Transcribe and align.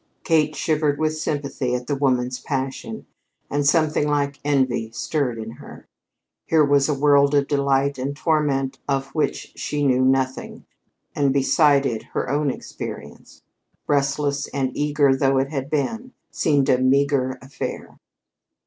Kate 0.23 0.55
shivered 0.55 0.97
with 0.97 1.15
sympathy 1.19 1.75
at 1.75 1.85
the 1.85 1.93
woman's 1.95 2.39
passion, 2.39 3.05
and 3.51 3.67
something 3.67 4.07
like 4.07 4.39
envy 4.43 4.89
stirred 4.89 5.37
in 5.37 5.51
her. 5.51 5.85
Here 6.47 6.65
was 6.65 6.89
a 6.89 6.95
world 6.97 7.35
of 7.35 7.47
delight 7.47 7.99
and 7.99 8.15
torment 8.17 8.79
of 8.87 9.09
which 9.13 9.51
she 9.55 9.85
knew 9.85 10.03
nothing, 10.03 10.65
and 11.15 11.31
beside 11.31 11.85
it 11.85 12.01
her 12.13 12.31
own 12.31 12.49
existence, 12.49 13.43
restless 13.85 14.47
and 14.47 14.75
eager 14.75 15.15
though 15.15 15.37
it 15.37 15.51
had 15.51 15.69
been, 15.69 16.13
seemed 16.31 16.67
a 16.67 16.79
meager 16.79 17.37
affair. 17.39 17.99